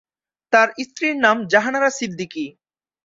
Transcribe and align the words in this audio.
তার 0.53 0.67
স্ত্রীর 0.85 1.15
নাম 1.17 1.37
জাহানারা 1.47 1.89
সিদ্দিকী। 1.89 2.45